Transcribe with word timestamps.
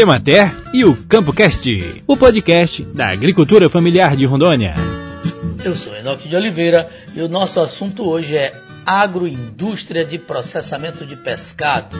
Emater 0.00 0.54
e 0.72 0.84
o 0.84 0.94
CampoCast, 0.94 2.04
o 2.06 2.16
podcast 2.16 2.84
da 2.84 3.08
agricultura 3.08 3.68
familiar 3.68 4.14
de 4.14 4.26
Rondônia. 4.26 4.74
Eu 5.64 5.74
sou 5.74 5.92
Enoque 5.96 6.28
de 6.28 6.36
Oliveira 6.36 6.88
e 7.16 7.20
o 7.20 7.28
nosso 7.28 7.58
assunto 7.58 8.08
hoje 8.08 8.36
é 8.36 8.54
agroindústria 8.86 10.04
de 10.04 10.16
processamento 10.16 11.04
de 11.04 11.16
pescado. 11.16 11.98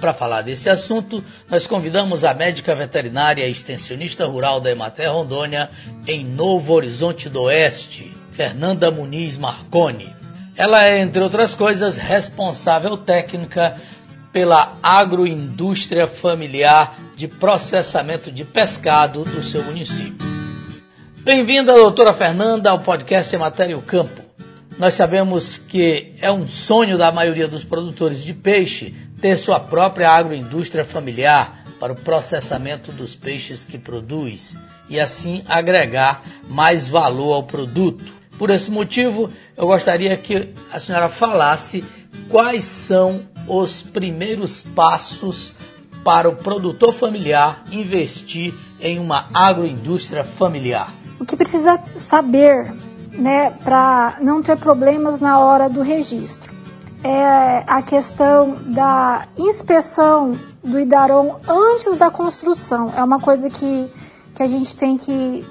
Para 0.00 0.14
falar 0.14 0.40
desse 0.40 0.70
assunto, 0.70 1.22
nós 1.50 1.66
convidamos 1.66 2.24
a 2.24 2.32
médica 2.32 2.74
veterinária 2.74 3.46
e 3.46 3.50
extensionista 3.50 4.24
rural 4.24 4.58
da 4.58 4.70
Emater 4.70 5.12
Rondônia 5.12 5.68
em 6.06 6.24
Novo 6.24 6.72
Horizonte 6.72 7.28
do 7.28 7.42
Oeste, 7.42 8.10
Fernanda 8.32 8.90
Muniz 8.90 9.36
Marconi. 9.36 10.16
Ela 10.56 10.86
é, 10.86 11.00
entre 11.00 11.22
outras 11.22 11.54
coisas, 11.54 11.98
responsável 11.98 12.96
técnica 12.96 13.76
pela 14.38 14.78
agroindústria 14.80 16.06
familiar 16.06 16.96
de 17.16 17.26
processamento 17.26 18.30
de 18.30 18.44
pescado 18.44 19.24
do 19.24 19.42
seu 19.42 19.64
município. 19.64 20.24
Bem-vinda, 21.24 21.72
doutora 21.72 22.14
Fernanda, 22.14 22.70
ao 22.70 22.78
podcast 22.78 23.36
Matéria 23.36 23.76
o 23.76 23.82
Campo. 23.82 24.22
Nós 24.78 24.94
sabemos 24.94 25.58
que 25.58 26.14
é 26.20 26.30
um 26.30 26.46
sonho 26.46 26.96
da 26.96 27.10
maioria 27.10 27.48
dos 27.48 27.64
produtores 27.64 28.22
de 28.22 28.32
peixe 28.32 28.94
ter 29.20 29.36
sua 29.36 29.58
própria 29.58 30.08
agroindústria 30.08 30.84
familiar 30.84 31.64
para 31.80 31.92
o 31.92 31.96
processamento 31.96 32.92
dos 32.92 33.16
peixes 33.16 33.64
que 33.64 33.76
produz 33.76 34.56
e 34.88 35.00
assim 35.00 35.42
agregar 35.48 36.22
mais 36.48 36.86
valor 36.86 37.32
ao 37.32 37.42
produto. 37.42 38.04
Por 38.38 38.50
esse 38.50 38.70
motivo, 38.70 39.30
eu 39.56 39.66
gostaria 39.66 40.16
que 40.16 40.54
a 40.72 40.78
senhora 40.78 41.08
falasse 41.08 41.82
quais 42.28 42.64
são 42.64 43.26
os 43.48 43.82
primeiros 43.82 44.62
passos 44.62 45.52
para 46.04 46.28
o 46.28 46.36
produtor 46.36 46.92
familiar 46.92 47.64
investir 47.72 48.54
em 48.80 48.98
uma 48.98 49.26
agroindústria 49.34 50.24
familiar? 50.24 50.92
O 51.18 51.24
que 51.24 51.36
precisa 51.36 51.80
saber, 51.98 52.72
né, 53.12 53.50
para 53.50 54.18
não 54.20 54.40
ter 54.42 54.56
problemas 54.56 55.18
na 55.18 55.38
hora 55.38 55.68
do 55.68 55.82
registro, 55.82 56.52
é 57.02 57.64
a 57.66 57.82
questão 57.82 58.58
da 58.66 59.26
inspeção 59.36 60.38
do 60.62 60.78
Idaron 60.78 61.40
antes 61.48 61.96
da 61.96 62.10
construção. 62.10 62.92
É 62.96 63.02
uma 63.02 63.20
coisa 63.20 63.48
que, 63.48 63.90
que 64.34 64.42
a 64.42 64.46
gente 64.46 64.76
tem 64.76 64.96
que 64.96 65.44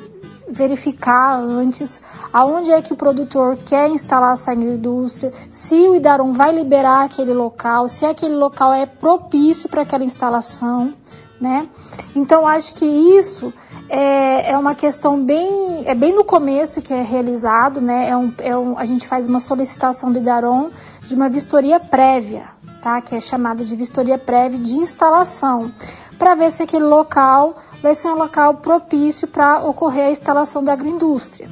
verificar 0.49 1.39
antes 1.39 2.01
aonde 2.31 2.71
é 2.71 2.81
que 2.81 2.93
o 2.93 2.95
produtor 2.95 3.57
quer 3.57 3.89
instalar 3.89 4.33
essa 4.33 4.53
indústria, 4.53 5.31
se 5.49 5.75
o 5.87 5.95
Idaron 5.95 6.31
vai 6.31 6.53
liberar 6.53 7.05
aquele 7.05 7.33
local, 7.33 7.87
se 7.87 8.05
aquele 8.05 8.35
local 8.35 8.73
é 8.73 8.85
propício 8.85 9.69
para 9.69 9.81
aquela 9.81 10.03
instalação, 10.03 10.93
né? 11.39 11.67
Então 12.15 12.47
acho 12.47 12.73
que 12.73 12.85
isso 12.85 13.53
é, 13.89 14.51
é 14.51 14.57
uma 14.57 14.73
questão 14.73 15.23
bem 15.23 15.83
é 15.85 15.93
bem 15.93 16.13
no 16.13 16.23
começo 16.23 16.81
que 16.81 16.93
é 16.93 17.01
realizado, 17.01 17.79
né? 17.79 18.09
É 18.09 18.17
um, 18.17 18.33
é 18.39 18.57
um, 18.57 18.77
a 18.77 18.85
gente 18.85 19.07
faz 19.07 19.27
uma 19.27 19.39
solicitação 19.39 20.11
do 20.11 20.19
Idaron 20.19 20.71
de 21.03 21.15
uma 21.15 21.29
vistoria 21.29 21.79
prévia, 21.79 22.45
tá? 22.81 22.99
Que 23.01 23.15
é 23.15 23.19
chamada 23.19 23.63
de 23.63 23.75
vistoria 23.75 24.17
prévia 24.17 24.59
de 24.59 24.73
instalação, 24.73 25.71
para 26.17 26.35
ver 26.35 26.51
se 26.51 26.63
aquele 26.63 26.85
local 26.85 27.55
vai 27.81 27.95
ser 27.95 28.09
um 28.09 28.15
local 28.15 28.55
propício 28.55 29.27
para 29.27 29.59
ocorrer 29.59 30.07
a 30.07 30.11
instalação 30.11 30.63
da 30.63 30.73
agroindústria. 30.73 31.49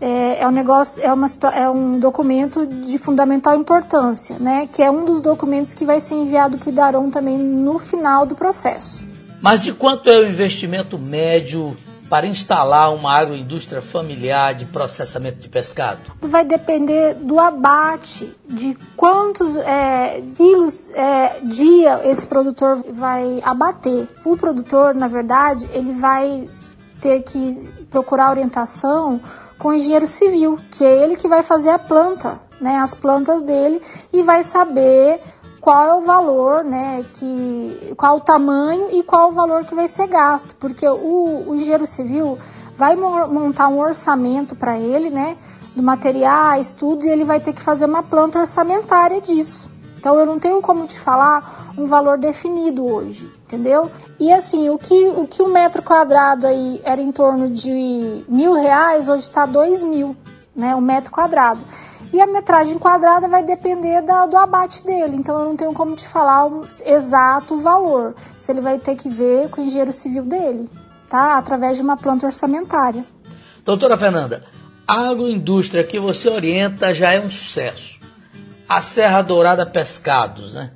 É, 0.00 0.42
é, 0.42 0.48
um 0.48 0.50
negócio, 0.50 1.02
é, 1.02 1.12
uma, 1.12 1.26
é 1.54 1.70
um 1.70 1.98
documento 1.98 2.66
de 2.66 2.98
fundamental 2.98 3.56
importância, 3.56 4.38
né? 4.38 4.68
Que 4.70 4.82
é 4.82 4.90
um 4.90 5.04
dos 5.04 5.22
documentos 5.22 5.72
que 5.72 5.86
vai 5.86 6.00
ser 6.00 6.16
enviado 6.16 6.58
para 6.58 6.68
o 6.68 6.72
Idaron 6.72 7.10
também 7.10 7.38
no 7.38 7.78
final 7.78 8.26
do 8.26 8.34
processo. 8.34 9.04
Mas 9.40 9.62
de 9.62 9.72
quanto 9.72 10.10
é 10.10 10.18
o 10.18 10.28
investimento 10.28 10.98
médio 10.98 11.76
para 12.08 12.26
instalar 12.26 12.94
uma 12.94 13.12
agroindústria 13.12 13.80
familiar 13.80 14.54
de 14.54 14.66
processamento 14.66 15.38
de 15.38 15.48
pescado? 15.48 16.00
Vai 16.20 16.44
depender 16.44 17.14
do 17.14 17.40
abate, 17.40 18.34
de 18.48 18.76
quantos 18.96 19.56
é, 19.56 20.22
quilos 20.34 20.90
é, 20.90 21.40
dia 21.40 22.00
esse 22.08 22.26
produtor 22.26 22.84
vai 22.92 23.40
abater. 23.42 24.06
O 24.24 24.36
produtor, 24.36 24.94
na 24.94 25.08
verdade, 25.08 25.68
ele 25.72 25.92
vai 25.94 26.48
ter 27.00 27.22
que 27.22 27.68
procurar 27.90 28.30
orientação 28.30 29.20
com 29.58 29.68
o 29.68 29.74
engenheiro 29.74 30.06
civil, 30.06 30.58
que 30.70 30.84
é 30.84 31.04
ele 31.04 31.16
que 31.16 31.28
vai 31.28 31.42
fazer 31.42 31.70
a 31.70 31.78
planta, 31.78 32.40
né, 32.60 32.76
as 32.76 32.94
plantas 32.94 33.42
dele, 33.42 33.80
e 34.12 34.22
vai 34.22 34.42
saber 34.42 35.20
qual 35.64 35.86
é 35.86 35.94
o 35.94 36.02
valor, 36.02 36.62
né, 36.62 37.02
que, 37.14 37.94
qual 37.96 38.18
o 38.18 38.20
tamanho 38.20 38.90
e 38.90 39.02
qual 39.02 39.30
o 39.30 39.32
valor 39.32 39.64
que 39.64 39.74
vai 39.74 39.88
ser 39.88 40.06
gasto, 40.06 40.54
porque 40.56 40.86
o, 40.86 41.48
o 41.48 41.54
engenheiro 41.54 41.86
civil 41.86 42.38
vai 42.76 42.94
montar 42.94 43.68
um 43.68 43.80
orçamento 43.80 44.54
para 44.54 44.78
ele, 44.78 45.08
né, 45.08 45.38
do 45.74 45.82
materiais, 45.82 46.70
tudo, 46.70 47.06
e 47.06 47.08
ele 47.08 47.24
vai 47.24 47.40
ter 47.40 47.54
que 47.54 47.62
fazer 47.62 47.86
uma 47.86 48.02
planta 48.02 48.40
orçamentária 48.40 49.22
disso. 49.22 49.70
Então 49.96 50.18
eu 50.18 50.26
não 50.26 50.38
tenho 50.38 50.60
como 50.60 50.86
te 50.86 51.00
falar 51.00 51.72
um 51.78 51.86
valor 51.86 52.18
definido 52.18 52.84
hoje, 52.84 53.32
entendeu? 53.44 53.90
E 54.20 54.30
assim, 54.30 54.68
o 54.68 54.76
que 54.76 55.06
o 55.08 55.26
que 55.26 55.42
um 55.42 55.48
metro 55.48 55.82
quadrado 55.82 56.46
aí 56.46 56.78
era 56.84 57.00
em 57.00 57.10
torno 57.10 57.48
de 57.48 58.22
mil 58.28 58.52
reais, 58.52 59.08
hoje 59.08 59.22
está 59.22 59.46
dois 59.46 59.82
mil, 59.82 60.14
né, 60.54 60.76
um 60.76 60.80
metro 60.82 61.10
quadrado. 61.10 61.62
E 62.14 62.20
a 62.20 62.28
metragem 62.28 62.78
quadrada 62.78 63.26
vai 63.26 63.42
depender 63.42 64.00
da, 64.00 64.24
do 64.24 64.36
abate 64.36 64.84
dele. 64.84 65.16
Então 65.16 65.36
eu 65.36 65.46
não 65.46 65.56
tenho 65.56 65.72
como 65.72 65.96
te 65.96 66.06
falar 66.06 66.46
o 66.46 66.64
exato 66.84 67.58
valor. 67.58 68.14
Se 68.36 68.52
ele 68.52 68.60
vai 68.60 68.78
ter 68.78 68.94
que 68.94 69.08
ver 69.08 69.48
com 69.48 69.60
o 69.60 69.64
engenheiro 69.64 69.90
civil 69.90 70.22
dele, 70.22 70.70
tá? 71.08 71.36
Através 71.36 71.76
de 71.76 71.82
uma 71.82 71.96
planta 71.96 72.24
orçamentária. 72.24 73.04
Doutora 73.64 73.98
Fernanda, 73.98 74.44
a 74.86 75.08
agroindústria 75.08 75.82
que 75.82 75.98
você 75.98 76.28
orienta 76.28 76.94
já 76.94 77.12
é 77.12 77.20
um 77.20 77.28
sucesso. 77.28 77.98
A 78.68 78.80
Serra 78.80 79.20
Dourada 79.20 79.66
Pescados, 79.66 80.54
né? 80.54 80.70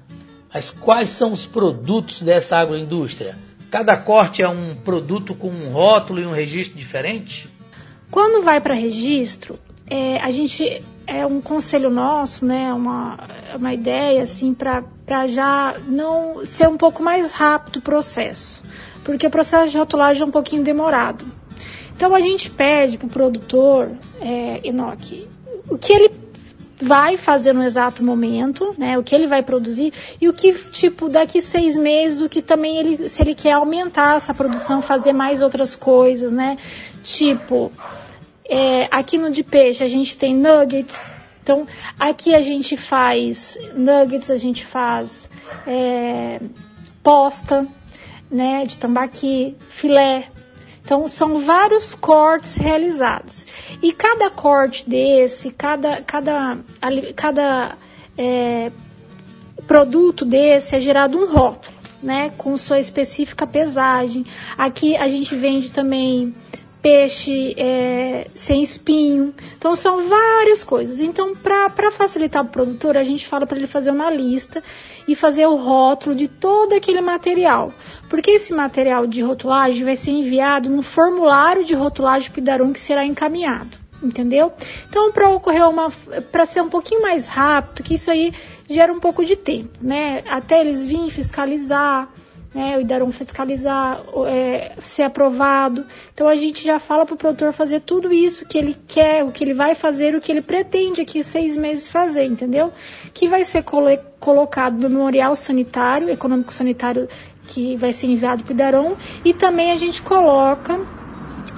Mas 0.53 0.73
quais 0.73 1.11
são 1.11 1.33
os 1.33 1.47
produtos 1.47 2.21
dessa 2.21 2.57
agroindústria? 2.57 3.39
Cada 3.71 3.97
corte 3.97 4.43
é 4.43 4.49
um 4.49 4.75
produto 4.75 5.37
com 5.37 5.51
um 5.51 5.71
rótulo 5.71 6.19
e 6.19 6.27
um 6.27 6.33
registro 6.33 6.77
diferente? 6.77 7.49
Quando 8.11 8.43
vai 8.43 8.61
para 8.61 8.75
registro, 8.75 9.57
é, 9.87 10.21
a 10.21 10.33
gente 10.33 10.83
é 11.09 11.25
um 11.25 11.41
conselho 11.41 11.89
nosso, 11.89 12.45
né, 12.45 12.71
uma, 12.71 13.19
uma 13.57 13.73
ideia 13.73 14.23
assim 14.23 14.53
para 14.53 15.27
já 15.27 15.75
não 15.89 16.45
ser 16.45 16.69
um 16.69 16.77
pouco 16.77 17.03
mais 17.03 17.33
rápido 17.33 17.79
o 17.79 17.83
processo, 17.83 18.63
porque 19.03 19.27
o 19.27 19.31
processo 19.31 19.73
de 19.73 19.79
rotulagem 19.79 20.23
é 20.23 20.27
um 20.27 20.31
pouquinho 20.31 20.63
demorado. 20.63 21.25
Então 21.97 22.15
a 22.15 22.21
gente 22.21 22.51
pede 22.51 22.99
para 22.99 23.07
o 23.07 23.11
produtor, 23.11 23.91
é, 24.21 24.61
Enoque, 24.63 25.27
o 25.71 25.79
que 25.79 25.95
ele 25.95 26.11
vai 26.81 27.17
fazer 27.17 27.55
no 27.55 27.65
exato 27.65 28.05
momento, 28.05 28.75
né, 28.77 28.99
o 28.99 29.03
que 29.03 29.15
ele 29.15 29.27
vai 29.27 29.43
produzir 29.43 29.95
e 30.21 30.29
o 30.29 30.35
que, 30.35 30.53
tipo, 30.71 31.09
daqui 31.09 31.41
seis 31.41 31.75
meses, 31.75 32.21
o 32.21 32.29
que 32.29 32.43
também 32.43 32.77
ele, 32.77 33.09
se 33.09 33.23
ele 33.23 33.35
quer 33.35 33.53
aumentar 33.53 34.17
essa 34.17 34.35
produção, 34.35 34.83
fazer 34.83 35.15
mais 35.15 35.41
outras 35.41 35.75
coisas, 35.75 36.31
né, 36.31 36.59
tipo, 37.03 37.73
é, 38.49 38.89
aqui 38.91 39.19
no 39.19 39.31
de 39.31 39.45
peixe 39.45 39.85
a 39.85 39.89
gente 39.89 40.17
tem 40.17 40.35
nuggets. 40.35 41.15
Então, 41.43 41.67
aqui 41.99 42.35
a 42.35 42.41
gente 42.41 42.77
faz 42.77 43.57
nuggets, 43.75 44.31
a 44.31 44.37
gente 44.37 44.65
faz 44.65 45.29
é, 45.67 46.41
posta, 47.03 47.67
né, 48.31 48.65
de 48.65 48.77
tambaqui, 48.77 49.57
filé. 49.71 50.29
Então, 50.83 51.07
são 51.07 51.39
vários 51.39 51.95
cortes 51.95 52.57
realizados. 52.57 53.45
E 53.83 53.93
cada 53.93 54.31
corte 54.31 54.89
desse, 54.89 55.51
cada, 55.51 56.03
cada, 56.03 56.59
cada 57.15 57.77
é, 58.17 58.73
produto 59.67 60.25
desse 60.25 60.75
é 60.75 60.81
gerado 60.81 61.19
um 61.19 61.31
rótulo, 61.31 61.75
né, 62.03 62.31
com 62.39 62.57
sua 62.57 62.79
específica 62.79 63.47
pesagem. 63.47 64.25
Aqui 64.57 64.97
a 64.97 65.09
gente 65.09 65.37
vende 65.37 65.71
também 65.71 66.35
peixe 66.83 67.55
é, 67.57 68.27
sem 68.35 68.63
espinho. 68.63 69.35
Então 69.57 69.75
são 69.75 70.09
várias 70.09 70.63
coisas. 70.63 71.01
Então, 71.01 71.35
para 71.35 71.91
facilitar 71.91 72.45
o 72.45 72.49
produtor, 72.49 72.97
a 72.97 73.03
gente 73.03 73.27
fala 73.27 73.47
para 73.47 73.59
ele 73.59 73.67
fazer 73.67 73.91
uma 73.91 74.11
lista 74.11 74.63
e 75.07 75.15
fazer 75.15 75.47
o 75.47 75.57
rótulo 75.57 76.15
de 76.15 76.29
todo 76.29 76.75
aquele 76.75 77.01
material. 77.01 77.73
Porque 78.09 78.33
esse 78.33 78.53
material 78.53 79.07
de 79.07 79.23
rotulagem 79.23 79.85
vai 79.85 79.97
ser 79.97 80.13
enviado 80.13 80.69
no 80.69 80.83
formulário 80.83 81.65
de 81.65 81.75
rotulagem 81.75 82.31
Pidarum 82.31 82.73
que 82.73 82.81
será 82.81 83.05
encaminhado. 83.05 83.77
Entendeu? 84.01 84.53
Então, 84.89 85.11
para 85.11 85.29
ocorrer 85.29 85.69
uma. 85.69 85.91
para 86.31 86.47
ser 86.47 86.61
um 86.61 86.69
pouquinho 86.69 87.03
mais 87.03 87.27
rápido, 87.27 87.83
que 87.83 87.95
isso 87.95 88.11
aí 88.13 88.33
gera 88.69 88.93
um 88.93 89.01
pouco 89.01 89.25
de 89.25 89.35
tempo, 89.35 89.71
né? 89.83 90.23
Até 90.29 90.61
eles 90.61 90.85
virem 90.85 91.11
fiscalizar 91.11 92.09
né, 92.59 92.77
o 92.77 92.81
Idaron 92.81 93.13
fiscalizar, 93.13 94.03
é, 94.27 94.73
ser 94.81 95.05
aprovado. 95.05 95.87
Então 96.13 96.27
a 96.27 96.35
gente 96.35 96.65
já 96.65 96.81
fala 96.81 97.07
para 97.07 97.15
o 97.15 97.17
produtor 97.17 97.53
fazer 97.53 97.83
tudo 97.83 98.13
isso 98.13 98.45
que 98.45 98.59
ele 98.59 98.77
quer, 98.89 99.23
o 99.23 99.31
que 99.31 99.45
ele 99.45 99.55
vai 99.55 99.77
fazer, 99.77 100.17
o 100.17 100.21
que 100.21 100.33
ele 100.33 100.43
pretende 100.43 101.01
aqui 101.01 101.23
seis 101.23 101.57
meses 101.57 101.89
fazer, 101.89 102.25
entendeu? 102.25 102.73
Que 103.15 103.29
vai 103.29 103.45
ser 103.45 103.63
colo 103.63 103.97
colocado 104.19 104.77
no 104.77 104.91
memorial 104.91 105.37
sanitário, 105.37 106.11
econômico 106.11 106.53
sanitário 106.53 107.09
que 107.47 107.77
vai 107.77 107.93
ser 107.93 108.09
enviado 108.09 108.43
para 108.43 108.51
o 108.51 108.55
Idaron 108.55 108.97
e 109.25 109.33
também 109.33 109.71
a 109.71 109.77
gente 109.77 110.03
coloca 110.03 110.81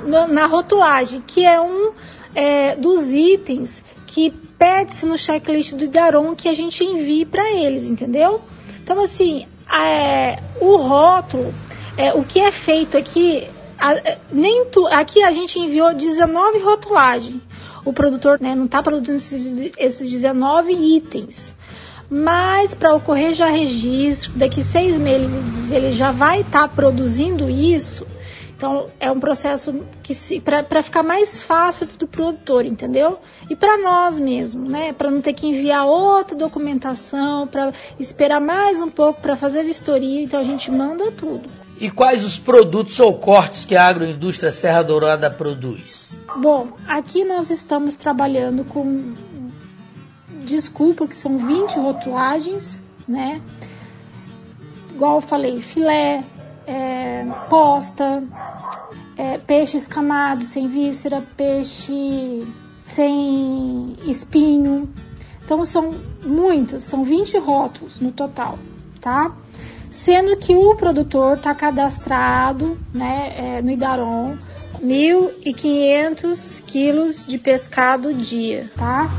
na, 0.05 0.27
na 0.27 0.47
rotulagem, 0.47 1.23
que 1.27 1.47
é 1.47 1.59
um 1.59 1.93
é, 2.35 2.77
dos 2.77 3.15
itens 3.15 3.83
que 4.07 4.31
pede-se 4.59 5.07
no 5.07 5.17
checklist 5.17 5.73
do 5.73 5.85
Idaron 5.85 6.35
que 6.35 6.47
a 6.47 6.53
gente 6.53 6.85
envie 6.85 7.25
para 7.25 7.51
eles, 7.51 7.87
entendeu? 7.87 8.43
Então, 8.83 9.01
assim, 9.01 9.47
é, 9.73 10.43
o 10.61 10.77
rótulo, 10.77 11.55
é, 11.97 12.13
o 12.13 12.25
que 12.25 12.41
é 12.41 12.51
feito 12.51 12.97
aqui, 12.97 13.49
a, 13.79 13.95
é, 13.95 14.19
nem 14.31 14.67
tu, 14.67 14.87
aqui 14.87 15.23
a 15.23 15.31
gente 15.31 15.59
enviou 15.59 15.95
19 15.95 16.59
rotulagens. 16.59 17.41
O 17.85 17.93
produtor 17.93 18.39
né, 18.41 18.55
não 18.55 18.67
está 18.67 18.83
produzindo 18.83 19.17
esses, 19.17 19.73
esses 19.79 20.11
19 20.11 20.73
itens. 20.73 21.55
Mas 22.11 22.75
para 22.75 22.95
ocorrer 22.95 23.33
já 23.33 23.49
registro, 23.49 24.33
daqui 24.35 24.63
seis 24.63 24.99
meses 24.99 25.71
ele 25.71 25.93
já 25.93 26.11
vai 26.11 26.41
estar 26.41 26.67
tá 26.67 26.69
produzindo 26.69 27.49
isso. 27.49 28.05
Então 28.61 28.89
é 29.01 29.11
um 29.11 29.19
processo 29.19 29.75
que 30.03 30.15
para 30.39 30.83
ficar 30.83 31.03
mais 31.03 31.41
fácil 31.41 31.87
do 31.99 32.07
produtor, 32.07 32.67
entendeu? 32.67 33.19
E 33.49 33.57
para 33.57 33.79
nós 33.79 34.19
mesmo, 34.19 34.69
né? 34.69 34.93
Para 34.93 35.11
não 35.11 35.23
ter 35.23 35.33
que 35.33 35.47
enviar 35.47 35.87
outra 35.87 36.37
documentação, 36.37 37.47
para 37.47 37.73
esperar 37.99 38.39
mais 38.39 38.79
um 38.79 38.91
pouco 38.91 39.23
para 39.23 39.35
fazer 39.35 39.65
vistoria, 39.65 40.21
então 40.23 40.39
a 40.39 40.43
gente 40.43 40.71
manda 40.71 41.11
tudo. 41.11 41.49
E 41.81 41.91
quais 41.91 42.23
os 42.23 42.39
produtos 42.39 43.01
ou 43.01 43.15
cortes 43.15 43.65
que 43.65 43.75
a 43.75 43.87
agroindústria 43.87 44.53
Serra 44.53 44.83
Dourada 44.83 45.31
produz? 45.31 46.21
Bom, 46.37 46.69
aqui 46.87 47.25
nós 47.25 47.49
estamos 47.49 47.97
trabalhando 47.97 48.63
com 48.67 49.15
desculpa 50.45 51.09
que 51.09 51.17
são 51.17 51.39
20 51.39 51.79
rotulagens, 51.79 52.79
né? 53.09 53.41
Igual 54.95 55.15
eu 55.15 55.23
falei, 55.23 55.63
filé, 55.63 56.23
é, 56.71 57.27
posta, 57.49 58.23
é, 59.21 59.37
peixe 59.37 59.77
escamado 59.77 60.45
sem 60.45 60.67
víscera, 60.67 61.23
peixe 61.37 62.43
sem 62.83 63.95
espinho. 64.07 64.89
Então 65.45 65.63
são 65.63 65.95
muitos, 66.25 66.85
são 66.85 67.05
20 67.05 67.37
rótulos 67.39 68.01
no 68.01 68.13
total, 68.13 68.59
tá? 68.99 69.37
Sendo 69.91 70.37
que 70.39 70.55
o 70.55 70.75
produtor 70.75 71.37
está 71.37 71.55
cadastrado 71.55 72.79
né, 72.95 73.35
é, 73.37 73.63
no 73.63 73.71
Idaron 73.71 74.39
1.500 74.83 76.63
quilos 76.65 77.27
de 77.27 77.37
pescado 77.37 78.15
dia, 78.15 78.71
tá? 78.77 79.11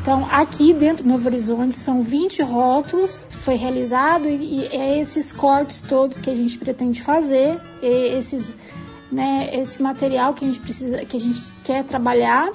Então, 0.00 0.26
aqui 0.30 0.72
dentro 0.72 1.04
do 1.04 1.10
Novo 1.10 1.28
Horizonte 1.28 1.76
são 1.76 2.02
20 2.02 2.42
rótulos, 2.42 3.26
foi 3.42 3.54
realizado 3.54 4.26
e, 4.26 4.60
e 4.60 4.66
é 4.72 4.98
esses 4.98 5.30
cortes 5.30 5.82
todos 5.82 6.22
que 6.22 6.30
a 6.30 6.34
gente 6.34 6.56
pretende 6.56 7.02
fazer, 7.02 7.60
esses, 7.82 8.54
né, 9.10 9.50
esse 9.52 9.82
material 9.82 10.34
que 10.34 10.44
a 10.44 10.48
gente 10.48 10.60
precisa, 10.60 11.04
que 11.04 11.16
a 11.16 11.20
gente 11.20 11.40
quer 11.64 11.84
trabalhar. 11.84 12.50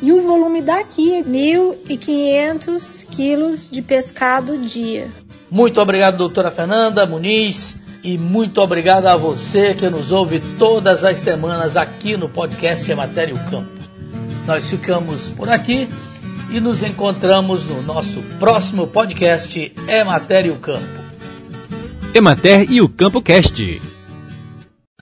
E 0.00 0.12
o 0.12 0.20
volume 0.20 0.62
daqui 0.62 1.14
é 1.14 1.22
1.500 1.22 3.06
quilos 3.08 3.70
de 3.70 3.82
pescado 3.82 4.58
dia. 4.58 5.08
Muito 5.50 5.80
obrigado, 5.80 6.16
doutora 6.16 6.50
Fernanda 6.50 7.06
Muniz, 7.06 7.80
e 8.02 8.18
muito 8.18 8.60
obrigado 8.60 9.06
a 9.06 9.16
você 9.16 9.74
que 9.74 9.88
nos 9.88 10.10
ouve 10.10 10.40
todas 10.58 11.04
as 11.04 11.18
semanas 11.18 11.76
aqui 11.76 12.16
no 12.16 12.28
podcast 12.28 12.90
Ematério 12.90 13.38
Campo. 13.50 13.70
Nós 14.46 14.68
ficamos 14.68 15.30
por 15.30 15.48
aqui 15.48 15.88
e 16.50 16.58
nos 16.58 16.82
encontramos 16.82 17.64
no 17.64 17.80
nosso 17.82 18.20
próximo 18.40 18.86
podcast 18.86 19.72
É 19.86 20.02
Matéria 20.02 20.48
e 20.48 20.52
o 20.52 20.56
Campo. 20.56 21.02
Emater 22.14 22.70
e 22.70 22.80
o 22.80 22.88
Campo 22.88 23.22
Cast. 23.22 23.91